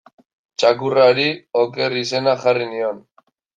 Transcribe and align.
Txakurrari 0.61 1.27
Oker 1.65 1.99
izena 2.03 2.35
jarri 2.47 2.71
nion. 2.75 3.07